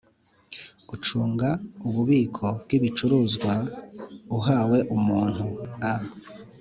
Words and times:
Ucunga 0.93 1.49
ububiko 1.87 2.45
bw 2.61 2.69
ibicuruzwa 2.77 3.53
uhaye 4.37 4.79
umuntu 4.97 5.45
A 5.91 5.93